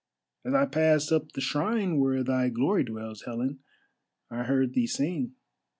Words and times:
"As 0.43 0.55
I 0.55 0.65
passed 0.65 1.11
up 1.11 1.33
the 1.33 1.41
shrine 1.41 1.99
where 1.99 2.23
thy 2.23 2.49
glory 2.49 2.83
dwells, 2.83 3.21
Helen, 3.27 3.59
I 4.31 4.45
heard 4.45 4.73
thee 4.73 4.87
sing. 4.87 5.33